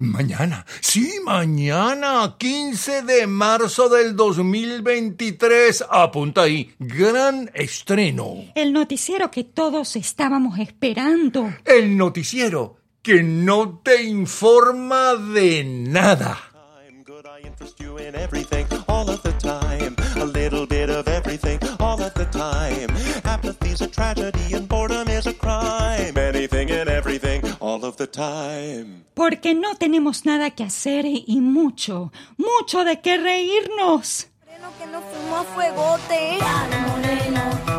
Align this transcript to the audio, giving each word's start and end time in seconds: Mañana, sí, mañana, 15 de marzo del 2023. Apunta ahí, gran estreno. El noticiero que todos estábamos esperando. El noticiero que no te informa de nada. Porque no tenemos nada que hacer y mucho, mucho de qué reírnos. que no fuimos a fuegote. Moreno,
Mañana, 0.00 0.64
sí, 0.80 1.18
mañana, 1.24 2.36
15 2.38 3.02
de 3.02 3.26
marzo 3.26 3.88
del 3.88 4.14
2023. 4.14 5.86
Apunta 5.90 6.42
ahí, 6.42 6.72
gran 6.78 7.50
estreno. 7.52 8.44
El 8.54 8.72
noticiero 8.72 9.28
que 9.32 9.42
todos 9.42 9.96
estábamos 9.96 10.60
esperando. 10.60 11.52
El 11.64 11.96
noticiero 11.96 12.76
que 13.02 13.24
no 13.24 13.80
te 13.82 14.04
informa 14.04 15.16
de 15.16 15.64
nada. 15.64 16.48
Porque 29.14 29.54
no 29.54 29.76
tenemos 29.76 30.24
nada 30.24 30.50
que 30.50 30.64
hacer 30.64 31.04
y 31.06 31.40
mucho, 31.40 32.12
mucho 32.36 32.84
de 32.84 33.00
qué 33.00 33.16
reírnos. 33.18 34.28
que 34.78 34.86
no 34.86 35.00
fuimos 35.00 35.40
a 35.40 35.44
fuegote. 35.44 36.38
Moreno, 36.86 37.77